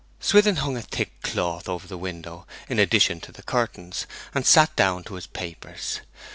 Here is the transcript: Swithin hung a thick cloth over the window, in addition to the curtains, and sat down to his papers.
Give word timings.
Swithin 0.19 0.55
hung 0.55 0.75
a 0.77 0.81
thick 0.81 1.21
cloth 1.21 1.69
over 1.69 1.85
the 1.85 1.95
window, 1.95 2.47
in 2.67 2.79
addition 2.79 3.21
to 3.21 3.31
the 3.31 3.43
curtains, 3.43 4.07
and 4.33 4.47
sat 4.47 4.75
down 4.75 5.03
to 5.03 5.13
his 5.13 5.27
papers. 5.27 6.01